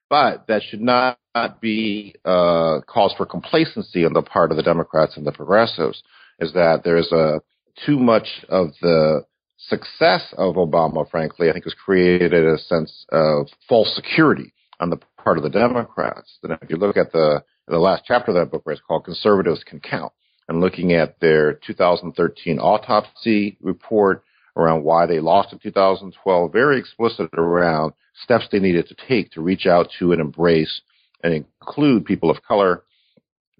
But 0.10 0.48
that 0.48 0.62
should 0.64 0.82
not 0.82 1.18
be 1.62 2.16
uh, 2.24 2.80
cause 2.88 3.14
for 3.18 3.26
complacency 3.26 4.06
on 4.06 4.14
the 4.14 4.22
part 4.22 4.52
of 4.52 4.58
the 4.58 4.64
Democrats 4.64 5.18
and 5.18 5.28
the 5.28 5.32
progressives. 5.32 6.02
Is 6.40 6.54
that 6.54 6.82
there's 6.84 7.12
a 7.12 7.42
too 7.86 8.00
much 8.00 8.46
of 8.50 8.70
the 8.82 9.26
success 9.58 10.34
of 10.38 10.56
Obama, 10.56 11.10
frankly, 11.10 11.50
I 11.50 11.54
think 11.54 11.66
has 11.66 11.74
created 11.74 12.46
a 12.46 12.58
sense 12.58 13.06
of 13.12 13.48
false 13.68 13.94
security 13.96 14.54
on 14.80 14.90
the 14.90 15.00
part 15.18 15.38
of 15.38 15.44
the 15.44 15.50
Democrats. 15.50 16.38
And 16.44 16.58
if 16.62 16.70
you 16.70 16.78
look 16.78 16.98
at 16.98 17.12
the 17.12 17.44
the 17.68 17.80
last 17.80 18.04
chapter 18.06 18.32
of 18.32 18.36
that 18.36 18.50
book, 18.50 18.66
where 18.66 18.74
it's 18.74 18.82
called 18.88 19.04
"Conservatives 19.04 19.64
Can 19.64 19.82
Count," 19.82 20.14
and 20.48 20.62
looking 20.62 20.94
at 20.94 21.20
their 21.20 21.54
2013 21.54 22.60
autopsy 22.60 23.58
report 23.62 24.24
around 24.58 24.84
why 24.84 25.06
they 25.06 25.20
lost 25.20 25.54
in 25.54 25.60
2012, 25.60 26.52
very 26.52 26.80
explicit 26.80 27.30
around 27.34 27.94
steps 28.24 28.48
they 28.52 28.60
needed 28.60 28.88
to 28.88 28.96
take 29.08 29.32
to 29.32 29.42
reach 29.42 29.66
out 29.66 29.88
to 30.00 30.12
and 30.12 30.20
embrace 30.20 30.82
and 31.24 31.34
include 31.34 32.06
people 32.06 32.30
of 32.30 32.42
color. 32.44 32.84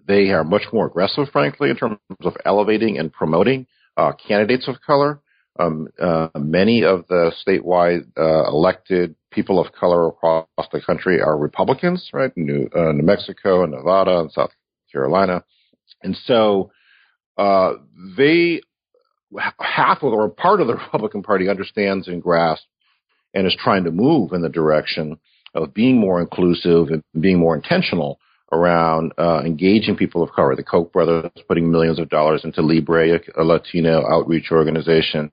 They 0.06 0.30
are 0.30 0.44
much 0.44 0.64
more 0.72 0.86
aggressive, 0.86 1.28
frankly, 1.32 1.70
in 1.70 1.76
terms 1.76 1.98
of 2.22 2.36
elevating 2.44 2.98
and 2.98 3.12
promoting 3.12 3.66
uh, 3.96 4.12
candidates 4.12 4.68
of 4.68 4.76
color. 4.84 5.20
Um, 5.58 5.88
uh, 6.00 6.28
many 6.36 6.84
of 6.84 7.06
the 7.08 7.32
statewide 7.46 8.06
uh, 8.16 8.48
elected 8.48 9.16
people 9.30 9.60
of 9.60 9.72
color 9.72 10.08
across 10.08 10.46
the 10.72 10.80
country 10.80 11.20
are 11.20 11.36
Republicans, 11.36 12.10
right? 12.12 12.32
New, 12.36 12.68
uh, 12.74 12.92
New 12.92 13.02
Mexico 13.02 13.64
and 13.64 13.72
Nevada 13.72 14.20
and 14.20 14.30
South 14.30 14.50
Carolina. 14.90 15.44
And 16.02 16.16
so 16.24 16.70
uh, 17.36 17.74
they 18.16 18.60
half 19.60 20.02
of 20.02 20.12
or 20.12 20.28
part 20.28 20.60
of 20.60 20.66
the 20.66 20.74
Republican 20.92 21.22
Party 21.22 21.48
understands 21.48 22.08
and 22.08 22.22
grasps 22.22 22.66
and 23.34 23.46
is 23.46 23.56
trying 23.62 23.84
to 23.84 23.90
move 23.90 24.32
in 24.32 24.42
the 24.42 24.48
direction 24.48 25.18
of 25.54 25.74
being 25.74 25.98
more 25.98 26.20
inclusive 26.20 26.88
and 26.88 27.02
being 27.20 27.38
more 27.38 27.54
intentional 27.54 28.18
around 28.52 29.12
uh, 29.18 29.42
engaging 29.44 29.96
people 29.96 30.22
of 30.22 30.32
color. 30.32 30.56
The 30.56 30.62
Koch 30.62 30.92
brothers 30.92 31.30
putting 31.46 31.70
millions 31.70 31.98
of 31.98 32.08
dollars 32.08 32.42
into 32.44 32.62
Libre, 32.62 33.20
a 33.36 33.44
Latino 33.44 34.06
outreach 34.06 34.50
organization. 34.50 35.30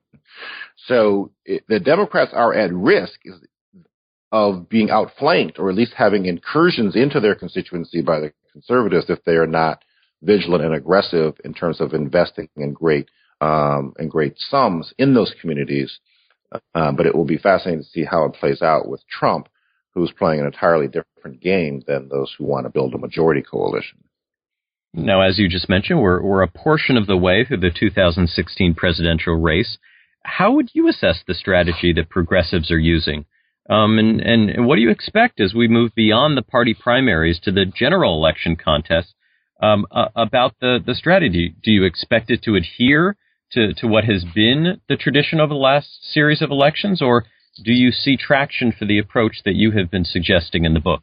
So 0.86 1.32
it, 1.44 1.64
the 1.68 1.80
Democrats 1.80 2.32
are 2.34 2.52
at 2.54 2.72
risk 2.72 3.20
of 4.32 4.68
being 4.68 4.90
outflanked 4.90 5.58
or 5.58 5.70
at 5.70 5.76
least 5.76 5.94
having 5.96 6.26
incursions 6.26 6.96
into 6.96 7.20
their 7.20 7.34
constituency 7.34 8.02
by 8.02 8.20
the 8.20 8.32
conservatives 8.52 9.06
if 9.08 9.22
they 9.24 9.36
are 9.36 9.46
not 9.46 9.82
vigilant 10.22 10.64
and 10.64 10.74
aggressive 10.74 11.34
in 11.44 11.54
terms 11.54 11.80
of 11.80 11.94
investing 11.94 12.48
in 12.56 12.72
great 12.72 13.08
um, 13.40 13.94
in 13.98 14.08
great 14.08 14.34
sums 14.38 14.92
in 14.98 15.14
those 15.14 15.34
communities. 15.40 15.98
Uh, 16.74 16.92
but 16.92 17.06
it 17.06 17.14
will 17.14 17.24
be 17.24 17.38
fascinating 17.38 17.82
to 17.82 17.90
see 17.90 18.04
how 18.04 18.24
it 18.24 18.34
plays 18.34 18.62
out 18.62 18.88
with 18.88 19.02
Trump, 19.08 19.48
who's 19.94 20.12
playing 20.16 20.40
an 20.40 20.46
entirely 20.46 20.86
different 20.86 21.40
game 21.40 21.82
than 21.86 22.08
those 22.08 22.32
who 22.38 22.44
want 22.44 22.64
to 22.64 22.70
build 22.70 22.94
a 22.94 22.98
majority 22.98 23.42
coalition. 23.42 23.98
Now, 24.94 25.20
as 25.22 25.38
you 25.38 25.48
just 25.48 25.68
mentioned, 25.68 26.00
we're, 26.00 26.22
we're 26.22 26.42
a 26.42 26.48
portion 26.48 26.96
of 26.96 27.06
the 27.06 27.16
way 27.16 27.44
through 27.44 27.58
the 27.58 27.70
2016 27.70 28.74
presidential 28.74 29.34
race. 29.34 29.76
How 30.22 30.52
would 30.52 30.70
you 30.72 30.88
assess 30.88 31.22
the 31.26 31.34
strategy 31.34 31.92
that 31.92 32.08
progressives 32.08 32.70
are 32.70 32.78
using? 32.78 33.26
Um, 33.68 33.98
and, 33.98 34.20
and 34.20 34.66
what 34.66 34.76
do 34.76 34.82
you 34.82 34.90
expect 34.90 35.40
as 35.40 35.52
we 35.52 35.68
move 35.68 35.94
beyond 35.94 36.36
the 36.36 36.42
party 36.42 36.74
primaries 36.74 37.40
to 37.40 37.52
the 37.52 37.66
general 37.66 38.14
election 38.14 38.56
contest 38.56 39.14
um, 39.60 39.86
uh, 39.90 40.08
about 40.14 40.54
the, 40.60 40.78
the 40.84 40.94
strategy? 40.94 41.54
Do 41.62 41.70
you 41.70 41.84
expect 41.84 42.30
it 42.30 42.42
to 42.44 42.54
adhere 42.54 43.16
to, 43.52 43.72
to 43.74 43.86
what 43.86 44.04
has 44.04 44.24
been 44.34 44.80
the 44.88 44.96
tradition 44.96 45.40
of 45.40 45.48
the 45.48 45.54
last 45.54 46.12
series 46.12 46.42
of 46.42 46.50
elections, 46.50 47.00
or 47.00 47.24
do 47.62 47.72
you 47.72 47.90
see 47.90 48.16
traction 48.16 48.72
for 48.72 48.84
the 48.84 48.98
approach 48.98 49.42
that 49.44 49.54
you 49.54 49.72
have 49.72 49.90
been 49.90 50.04
suggesting 50.04 50.64
in 50.64 50.74
the 50.74 50.80
book? 50.80 51.02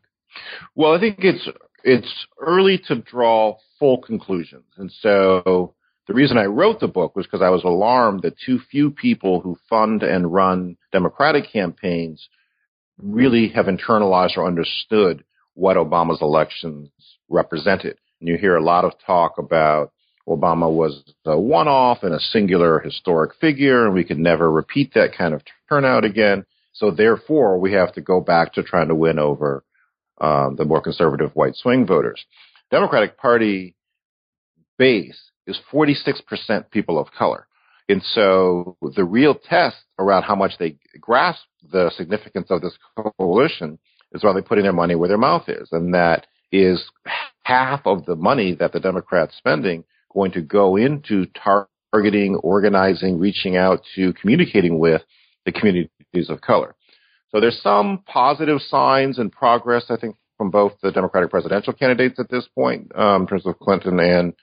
Well, 0.76 0.94
I 0.94 1.00
think 1.00 1.20
it's 1.20 1.48
it's 1.84 2.26
early 2.40 2.82
to 2.88 2.96
draw 2.96 3.58
full 3.80 4.02
conclusions, 4.02 4.66
and 4.78 4.92
so 4.92 5.76
the 6.08 6.14
reason 6.14 6.38
I 6.38 6.46
wrote 6.46 6.80
the 6.80 6.88
book 6.88 7.16
was 7.16 7.26
because 7.26 7.42
I 7.42 7.50
was 7.50 7.64
alarmed 7.64 8.24
that 8.24 8.36
too 8.46 8.60
few 8.60 8.92
people 8.92 9.40
who 9.40 9.58
fund 9.70 10.04
and 10.04 10.34
run 10.34 10.78
Democratic 10.92 11.52
campaigns 11.52 12.28
really 13.02 13.50
have 13.50 13.68
internalized 13.68 14.38
or 14.38 14.46
understood 14.46 15.24
what 15.54 15.78
Obama's 15.78 16.22
elections 16.22 16.90
represented. 17.30 17.98
And 18.20 18.28
you 18.28 18.38
hear 18.38 18.56
a 18.56 18.64
lot 18.64 18.86
of 18.86 18.94
talk 19.06 19.38
about 19.38 19.92
Obama 20.28 20.72
was 20.72 21.04
a 21.26 21.38
one 21.38 21.68
off 21.68 22.04
and 22.04 22.14
a 22.14 22.20
singular 22.20 22.80
historic 22.80 23.36
figure, 23.42 23.86
and 23.86 23.94
we 23.94 24.04
could 24.04 24.20
never 24.20 24.50
repeat 24.50 24.94
that 24.94 25.16
kind 25.18 25.34
of 25.34 25.42
turnout 25.70 26.06
again. 26.06 26.46
So, 26.74 26.92
therefore, 26.92 27.60
we 27.60 27.74
have 27.74 27.94
to 27.94 28.02
go 28.02 28.22
back 28.22 28.54
to 28.54 28.64
trying 28.64 28.88
to 28.88 28.96
win 28.96 29.20
over 29.20 29.64
um, 30.20 30.56
the 30.56 30.66
more 30.66 30.82
conservative 30.82 31.32
white 31.34 31.56
swing 31.56 31.86
voters. 31.86 32.24
Democratic 32.72 33.18
Party 33.18 33.76
base 34.78 35.20
is 35.46 35.60
46% 35.72 36.72
people 36.72 36.98
of 36.98 37.12
color. 37.12 37.48
And 37.90 38.02
so 38.02 38.78
the 38.96 39.04
real 39.04 39.36
test 39.36 39.78
around 40.00 40.24
how 40.24 40.36
much 40.36 40.54
they 40.58 40.78
grasp 41.00 41.42
the 41.72 41.92
significance 41.98 42.48
of 42.50 42.62
this 42.62 42.78
coalition 43.18 43.78
is 44.14 44.24
whether 44.24 44.40
they're 44.40 44.48
putting 44.48 44.64
their 44.64 44.74
money 44.74 44.96
where 44.96 45.10
their 45.10 45.18
mouth 45.18 45.50
is. 45.50 45.68
And 45.72 45.94
that 45.94 46.28
is 46.52 46.84
half 47.44 47.82
of 47.86 48.06
the 48.06 48.16
money 48.16 48.56
that 48.56 48.72
the 48.72 48.80
Democrats 48.80 49.36
spending 49.38 49.84
going 50.14 50.32
to 50.34 50.42
go 50.42 50.76
into 50.76 51.26
targeting, 51.94 52.36
organizing, 52.38 53.20
reaching 53.20 53.58
out 53.58 53.82
to, 53.96 54.14
communicating 54.14 54.80
with 54.80 55.02
the 55.46 55.52
communities 55.52 56.30
of 56.30 56.42
color. 56.42 56.76
So 57.30 57.40
there's 57.40 57.60
some 57.62 58.04
positive 58.06 58.62
signs 58.62 59.18
and 59.18 59.32
progress, 59.32 59.86
I 59.90 59.98
think, 59.98 60.16
from 60.38 60.52
both 60.52 60.74
the 60.82 60.92
Democratic 60.92 61.32
presidential 61.32 61.74
candidates 61.74 62.20
at 62.20 62.30
this 62.30 62.48
point, 62.54 62.92
um, 62.96 63.24
in 63.24 63.28
terms 63.28 63.46
of 63.46 63.60
Clinton 63.60 64.00
and 64.00 64.34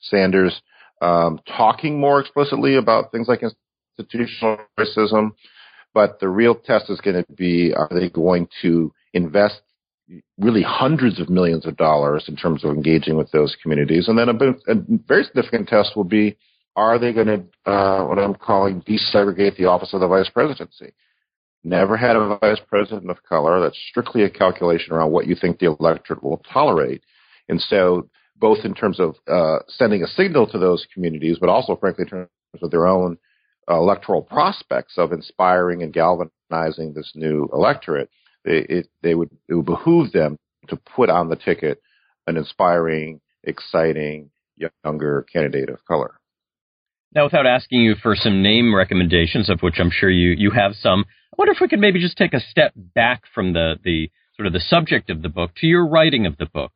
Sanders, 0.00 0.60
um, 1.00 1.40
talking 1.46 2.00
more 2.00 2.20
explicitly 2.20 2.76
about 2.76 3.12
things 3.12 3.28
like 3.28 3.42
institutional 3.98 4.58
racism. 4.78 5.32
But 5.94 6.20
the 6.20 6.28
real 6.28 6.54
test 6.54 6.88
is 6.88 7.00
going 7.00 7.24
to 7.24 7.32
be: 7.32 7.74
Are 7.74 7.88
they 7.90 8.08
going 8.08 8.48
to 8.62 8.92
invest 9.12 9.60
really 10.38 10.62
hundreds 10.62 11.20
of 11.20 11.28
millions 11.28 11.66
of 11.66 11.76
dollars 11.76 12.24
in 12.28 12.36
terms 12.36 12.64
of 12.64 12.70
engaging 12.70 13.16
with 13.16 13.30
those 13.30 13.56
communities. 13.62 14.08
And 14.08 14.18
then 14.18 14.28
a, 14.28 14.72
a 14.72 14.74
very 15.06 15.24
significant 15.24 15.68
test 15.68 15.96
will 15.96 16.04
be, 16.04 16.36
are 16.76 16.98
they 16.98 17.12
going 17.12 17.26
to, 17.26 17.70
uh, 17.70 18.04
what 18.06 18.18
I'm 18.18 18.34
calling 18.34 18.82
desegregate 18.82 19.56
the 19.56 19.66
office 19.66 19.92
of 19.92 20.00
the 20.00 20.08
vice 20.08 20.28
presidency? 20.28 20.92
Never 21.62 21.96
had 21.96 22.16
a 22.16 22.38
vice 22.40 22.60
president 22.68 23.10
of 23.10 23.22
color. 23.22 23.60
That's 23.60 23.78
strictly 23.90 24.22
a 24.22 24.30
calculation 24.30 24.92
around 24.94 25.12
what 25.12 25.26
you 25.26 25.34
think 25.34 25.58
the 25.58 25.76
electorate 25.78 26.22
will 26.22 26.42
tolerate. 26.50 27.02
And 27.48 27.60
so 27.60 28.08
both 28.36 28.64
in 28.64 28.74
terms 28.74 28.98
of 28.98 29.16
uh, 29.28 29.58
sending 29.68 30.02
a 30.02 30.06
signal 30.06 30.46
to 30.48 30.58
those 30.58 30.86
communities, 30.94 31.36
but 31.38 31.50
also, 31.50 31.76
frankly, 31.76 32.04
in 32.04 32.08
terms 32.08 32.28
of 32.62 32.70
their 32.70 32.86
own 32.86 33.18
electoral 33.68 34.22
prospects 34.22 34.94
of 34.96 35.12
inspiring 35.12 35.82
and 35.82 35.92
galvanizing 35.92 36.94
this 36.94 37.12
new 37.14 37.48
electorate, 37.52 38.08
they, 38.44 38.66
it, 38.68 38.88
they 39.02 39.14
would 39.14 39.30
it 39.48 39.54
would 39.54 39.66
behoove 39.66 40.12
them 40.12 40.38
to 40.68 40.76
put 40.76 41.10
on 41.10 41.28
the 41.28 41.36
ticket 41.36 41.80
an 42.26 42.36
inspiring, 42.36 43.20
exciting, 43.42 44.30
younger 44.84 45.26
candidate 45.32 45.68
of 45.68 45.84
color. 45.86 46.20
Now, 47.14 47.24
without 47.24 47.46
asking 47.46 47.80
you 47.80 47.96
for 48.00 48.14
some 48.14 48.42
name 48.42 48.74
recommendations, 48.74 49.50
of 49.50 49.60
which 49.60 49.76
I'm 49.78 49.90
sure 49.90 50.10
you, 50.10 50.34
you 50.38 50.52
have 50.52 50.74
some, 50.74 51.04
I 51.32 51.36
wonder 51.36 51.52
if 51.52 51.60
we 51.60 51.68
could 51.68 51.80
maybe 51.80 52.00
just 52.00 52.16
take 52.16 52.34
a 52.34 52.40
step 52.40 52.72
back 52.76 53.22
from 53.34 53.52
the, 53.52 53.76
the 53.82 54.10
sort 54.36 54.46
of 54.46 54.52
the 54.52 54.60
subject 54.60 55.10
of 55.10 55.22
the 55.22 55.28
book 55.28 55.50
to 55.56 55.66
your 55.66 55.86
writing 55.86 56.24
of 56.24 56.36
the 56.36 56.46
book. 56.46 56.72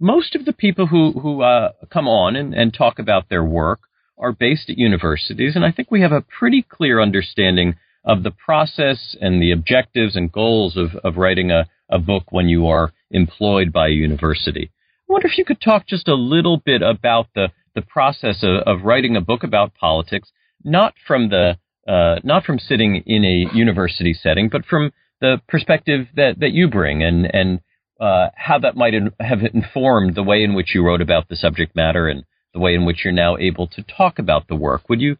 Most 0.00 0.34
of 0.34 0.44
the 0.44 0.52
people 0.52 0.86
who, 0.86 1.12
who 1.12 1.42
uh, 1.42 1.72
come 1.92 2.08
on 2.08 2.34
and, 2.34 2.54
and 2.54 2.74
talk 2.74 2.98
about 2.98 3.28
their 3.28 3.44
work 3.44 3.80
are 4.16 4.32
based 4.32 4.68
at 4.68 4.78
universities, 4.78 5.54
and 5.54 5.64
I 5.64 5.70
think 5.70 5.90
we 5.90 6.00
have 6.00 6.12
a 6.12 6.22
pretty 6.22 6.62
clear 6.68 7.00
understanding 7.00 7.76
of 8.08 8.22
the 8.22 8.30
process 8.30 9.14
and 9.20 9.40
the 9.40 9.52
objectives 9.52 10.16
and 10.16 10.32
goals 10.32 10.76
of, 10.76 10.96
of 11.04 11.18
writing 11.18 11.50
a, 11.50 11.66
a 11.90 11.98
book 11.98 12.24
when 12.30 12.48
you 12.48 12.66
are 12.66 12.92
employed 13.10 13.70
by 13.70 13.88
a 13.88 13.90
university. 13.92 14.72
I 15.08 15.12
wonder 15.12 15.28
if 15.28 15.36
you 15.36 15.44
could 15.44 15.60
talk 15.60 15.86
just 15.86 16.08
a 16.08 16.14
little 16.14 16.56
bit 16.56 16.80
about 16.80 17.28
the, 17.34 17.48
the 17.74 17.82
process 17.82 18.42
of, 18.42 18.62
of 18.66 18.84
writing 18.84 19.14
a 19.14 19.20
book 19.20 19.44
about 19.44 19.74
politics, 19.74 20.32
not 20.64 20.94
from 21.06 21.28
the 21.28 21.58
uh, 21.86 22.20
not 22.22 22.44
from 22.44 22.58
sitting 22.58 23.02
in 23.06 23.24
a 23.24 23.56
university 23.56 24.12
setting, 24.12 24.50
but 24.50 24.66
from 24.66 24.92
the 25.22 25.40
perspective 25.48 26.06
that, 26.16 26.38
that 26.40 26.52
you 26.52 26.68
bring 26.68 27.02
and 27.02 27.28
and 27.34 27.60
uh, 28.00 28.28
how 28.36 28.58
that 28.58 28.76
might 28.76 28.94
in, 28.94 29.10
have 29.20 29.40
informed 29.54 30.14
the 30.14 30.22
way 30.22 30.42
in 30.42 30.54
which 30.54 30.74
you 30.74 30.84
wrote 30.84 31.00
about 31.00 31.28
the 31.28 31.36
subject 31.36 31.74
matter 31.74 32.06
and 32.06 32.24
the 32.54 32.60
way 32.60 32.74
in 32.74 32.84
which 32.84 33.04
you're 33.04 33.12
now 33.12 33.36
able 33.36 33.66
to 33.66 33.82
talk 33.82 34.18
about 34.18 34.46
the 34.48 34.54
work. 34.54 34.88
Would 34.88 35.00
you 35.00 35.16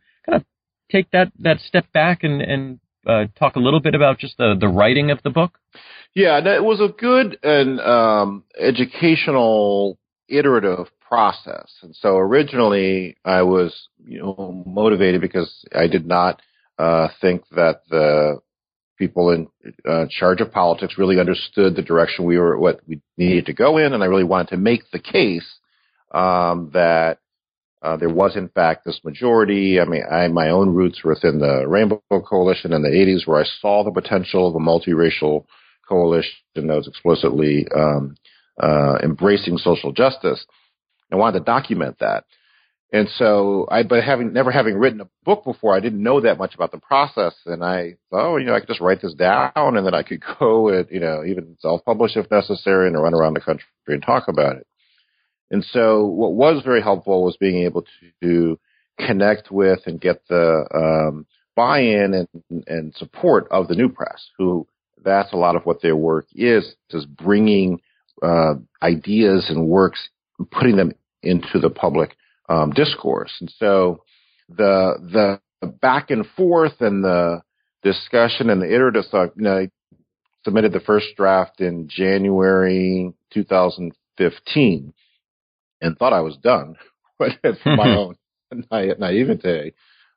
take 0.90 1.11
that 1.11 1.33
that 1.40 1.61
step 1.61 1.90
back 1.92 2.25
and 2.25 2.40
and 2.40 2.80
uh, 3.07 3.26
talk 3.38 3.57
a 3.57 3.61
little 3.61 3.80
bit 3.80 3.95
about 3.95 4.18
just 4.18 4.37
the 4.38 4.57
the 4.59 4.68
writing 4.68 5.11
of 5.11 5.23
the 5.23 5.30
book? 5.30 5.59
Yeah, 6.14 6.38
it 6.38 6.64
was 6.64 6.80
a 6.80 6.92
good 6.92 7.38
and 7.42 7.80
um, 7.80 8.45
educational 8.59 9.99
iterative 10.28 10.87
process. 11.00 11.71
And 11.83 11.95
so 11.97 12.16
originally 12.16 13.16
I 13.25 13.42
was, 13.42 13.88
you 14.04 14.21
know, 14.21 14.62
motivated 14.66 15.21
because 15.21 15.64
I 15.75 15.87
did 15.87 16.07
not 16.07 16.42
uh, 16.78 17.09
think 17.21 17.45
that 17.52 17.83
the 17.88 18.40
people 18.99 19.30
in 19.30 19.49
uh, 19.88 20.07
charge 20.11 20.40
of 20.40 20.52
politics 20.52 20.99
really 20.99 21.21
understood 21.21 21.76
the 21.76 21.83
direction 21.83 22.25
we 22.25 22.38
were, 22.38 22.59
what 22.59 22.80
we 22.87 23.00
needed 23.16 23.47
to 23.47 23.52
go 23.52 23.78
in, 23.78 23.92
and 23.92 24.02
I 24.02 24.07
really 24.07 24.25
wanted 24.25 24.49
to 24.50 24.57
make 24.57 24.83
the 24.90 24.99
case 24.99 25.49
um, 26.12 26.71
that 26.75 27.18
uh, 27.82 27.97
there 27.97 28.08
was, 28.08 28.37
in 28.37 28.49
fact, 28.49 28.85
this 28.85 29.00
majority. 29.04 29.80
I 29.80 29.85
mean, 29.85 30.02
I 30.11 30.28
my 30.28 30.50
own 30.50 30.75
roots 30.75 31.02
were 31.04 31.14
within 31.14 31.38
the 31.38 31.66
Rainbow 31.66 32.00
Coalition 32.11 32.73
in 32.73 32.82
the 32.82 32.88
'80s, 32.88 33.26
where 33.26 33.40
I 33.40 33.47
saw 33.61 33.85
the 33.85 33.92
potential 33.92 34.49
of 34.49 34.54
a 34.54 34.58
multiracial 34.58 35.44
coalition 35.88 36.32
that 36.54 36.66
was 36.66 36.88
explicitly 36.88 37.66
um, 37.75 38.16
uh, 38.61 38.99
embracing 39.02 39.58
social 39.58 39.92
justice. 39.92 40.44
I 41.12 41.16
wanted 41.16 41.38
to 41.38 41.44
document 41.44 41.99
that. 42.00 42.25
And 42.90 43.08
so 43.16 43.68
I, 43.70 43.82
but 43.82 44.02
having 44.02 44.32
never 44.32 44.50
having 44.50 44.76
written 44.76 45.02
a 45.02 45.08
book 45.25 45.44
before, 45.44 45.76
I 45.76 45.80
didn't 45.80 46.02
know 46.02 46.23
that 46.23 46.38
much 46.38 46.54
about 46.54 46.73
the 46.73 46.78
process. 46.78 47.35
And 47.44 47.62
I 47.62 47.97
thought, 48.11 48.32
oh, 48.32 48.37
you 48.38 48.47
know, 48.47 48.54
I 48.54 48.61
could 48.61 48.68
just 48.68 48.80
write 48.80 49.02
this 49.02 49.14
down 49.14 49.52
and 49.56 49.87
then 49.87 49.94
I 49.94 50.02
could 50.02 50.23
go 50.38 50.68
and, 50.70 50.87
you 50.90 51.00
know, 51.00 51.23
even 51.25 51.56
self-publish 51.61 52.16
if 52.16 52.30
necessary 52.30 52.88
and 52.88 53.00
run 53.00 53.14
around 53.14 53.35
the 53.35 53.40
country 53.40 53.66
and 53.88 54.02
talk 54.02 54.28
about 54.28 54.56
it. 54.56 54.66
And 55.50 55.64
so 55.64 56.05
what 56.05 56.35
was 56.35 56.62
very 56.64 56.83
helpful 56.83 57.25
was 57.25 57.37
being 57.37 57.64
able 57.64 57.85
to 58.23 58.59
connect 58.99 59.50
with 59.50 59.81
and 59.87 60.00
get 60.00 60.26
the, 60.28 60.64
um, 60.75 61.26
buy-in 61.57 62.14
and, 62.14 62.64
and 62.67 62.95
support 62.95 63.49
of 63.50 63.69
the 63.69 63.75
new 63.75 63.88
press, 63.88 64.28
who 64.38 64.67
that's 65.05 65.33
a 65.33 65.37
lot 65.37 65.57
of 65.57 65.64
what 65.64 65.81
their 65.83 65.97
work 65.97 66.26
is, 66.35 66.75
is 66.90 67.07
bringing, 67.07 67.81
uh, 68.23 68.55
ideas 68.83 69.47
and 69.49 69.67
works, 69.67 70.09
putting 70.50 70.76
them 70.76 70.93
into 71.23 71.59
the 71.61 71.71
public 71.71 72.17
um, 72.49 72.71
discourse. 72.71 73.33
And 73.40 73.52
so 73.59 74.02
the 74.49 75.40
the 75.62 75.69
back 75.69 76.11
and 76.11 76.25
forth 76.37 76.81
and 76.81 77.05
the 77.05 77.43
discussion 77.83 78.50
and 78.50 78.62
the 78.62 78.73
iterative 78.73 79.05
stuff, 79.05 79.31
you 79.37 79.43
know, 79.43 79.59
I 79.59 79.71
submitted 80.45 80.73
the 80.73 80.81
first 80.81 81.09
draft 81.17 81.61
in 81.61 81.88
January 81.88 83.12
2015 83.33 84.95
and 85.80 85.97
thought 85.97 86.12
I 86.12 86.20
was 86.20 86.37
done 86.37 86.76
for 87.18 87.30
my 87.64 87.88
own 87.97 88.16
naivete. 88.73 89.75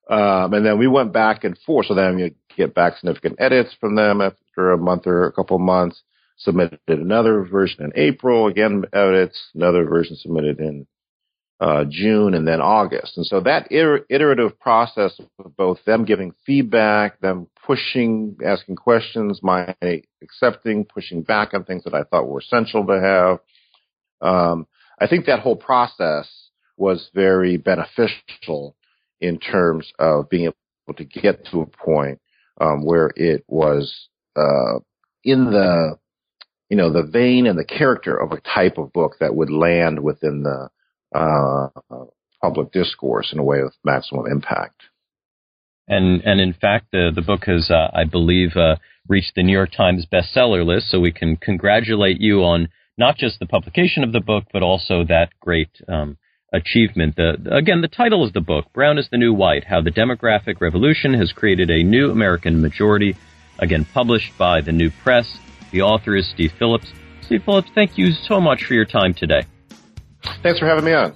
Um, 0.10 0.53
and 0.53 0.65
then 0.65 0.77
we 0.77 0.88
went 0.88 1.13
back 1.13 1.44
and 1.44 1.58
forth. 1.60 1.88
So 1.88 1.96
then 1.96 2.20
you 2.20 2.32
get 2.58 2.74
back 2.74 2.98
significant 2.98 3.36
edits 3.39 3.75
from 3.80 3.96
them 3.96 4.22
after 4.22 4.72
a 4.72 4.77
month 4.77 5.08
or 5.08 5.25
a 5.25 5.32
couple 5.32 5.56
of 5.56 5.62
months. 5.62 6.01
Submitted 6.38 6.80
another 6.88 7.44
version 7.44 7.86
in 7.86 7.91
April, 7.96 8.48
again 8.48 8.84
edits, 8.94 9.39
another 9.53 9.86
version 9.86 10.15
submitted 10.15 10.60
in 10.60 10.88
uh, 11.62 11.86
June 11.88 12.34
and 12.34 12.48
then 12.48 12.60
August. 12.60 13.15
And 13.18 13.25
so 13.25 13.39
that 13.41 13.72
iter- 13.72 14.06
iterative 14.10 14.60
process 14.60 15.22
of 15.38 15.56
both 15.56 15.77
them 15.86 16.03
giving 16.03 16.34
feedback, 16.44 17.20
them 17.20 17.48
pushing, 17.63 18.36
asking 18.44 18.77
questions, 18.77 19.41
my 19.44 19.75
accepting, 20.24 20.86
pushing 20.86 21.21
back 21.21 21.54
on 21.54 21.63
things 21.63 21.84
that 21.84 21.93
I 21.93 22.02
thought 22.04 22.28
were 22.28 22.39
essential 22.39 22.88
to 22.88 23.00
have. 23.00 24.28
Um, 24.28 24.65
I 25.02 25.08
think 25.08 25.26
that 25.26 25.40
whole 25.40 25.56
process 25.56 26.30
was 26.78 27.10
very 27.16 27.58
beneficial 27.58 28.76
in 29.20 29.40
terms 29.40 29.92
of 29.98 30.30
being 30.30 30.46
able 30.46 30.98
to 30.98 31.04
get 31.04 31.46
to 31.48 31.62
a 31.62 31.66
point 31.66 32.22
um, 32.60 32.86
where 32.86 33.12
it 33.16 33.44
was 33.48 34.08
uh, 34.36 34.80
in 35.24 35.46
the 35.46 35.98
you 36.70 36.78
know 36.78 36.94
the 36.94 37.04
vein 37.04 37.48
and 37.48 37.58
the 37.58 37.66
character 37.66 38.16
of 38.16 38.32
a 38.32 38.42
type 38.42 38.78
of 38.78 38.94
book 38.94 39.14
that 39.20 39.36
would 39.36 39.50
land 39.50 40.02
within 40.02 40.44
the 40.44 40.70
uh, 41.14 41.68
public 42.42 42.72
discourse 42.72 43.34
in 43.34 43.40
a 43.40 43.44
way 43.44 43.60
of 43.60 43.74
maximum 43.84 44.28
impact. 44.28 44.84
And 45.88 46.22
and 46.22 46.40
in 46.40 46.54
fact, 46.54 46.92
the 46.92 47.12
the 47.14 47.24
book 47.24 47.46
has, 47.46 47.72
uh, 47.72 47.90
I 47.94 48.06
believe, 48.06 48.56
uh, 48.56 48.76
reached 49.08 49.34
the 49.36 49.44
New 49.44 49.52
York 49.52 49.72
Times 49.76 50.06
bestseller 50.12 50.64
list. 50.64 50.92
So 50.92 51.00
we 51.00 51.12
can 51.12 51.38
congratulate 51.38 52.22
you 52.22 52.44
on 52.44 52.70
not 52.97 53.17
just 53.17 53.39
the 53.39 53.45
publication 53.45 54.04
of 54.04 54.12
the 54.12 54.19
book, 54.19 54.45
but 54.54 54.63
also 54.63 55.04
that 55.06 55.30
great 55.39 55.69
um, 55.88 56.17
achievement. 56.54 57.15
The, 57.15 57.38
again, 57.51 57.82
the 57.82 57.88
title 57.88 58.23
of 58.23 58.34
the 58.34 58.41
book, 58.41 58.71
"Brown 58.73 58.97
is 58.97 59.10
the 59.10 59.17
New 59.17 59.34
White: 59.34 59.65
How 59.65 59.82
the 59.82 59.91
Demographic 59.91 60.62
Revolution 60.62 61.13
Has 61.13 61.32
Created 61.32 61.69
a 61.69 61.84
New 61.84 62.12
American 62.12 62.62
Majority." 62.62 63.15
Again, 63.60 63.86
published 63.93 64.38
by 64.38 64.62
the 64.62 64.71
New 64.71 64.89
Press. 64.89 65.38
The 65.71 65.82
author 65.82 66.15
is 66.15 66.27
Steve 66.30 66.51
Phillips. 66.58 66.91
Steve 67.21 67.43
Phillips, 67.43 67.69
thank 67.75 67.97
you 67.97 68.12
so 68.12 68.41
much 68.41 68.63
for 68.65 68.73
your 68.73 68.86
time 68.86 69.13
today. 69.13 69.43
Thanks 70.41 70.60
for 70.60 70.65
having 70.65 70.84
me 70.84 70.93
on. 70.93 71.13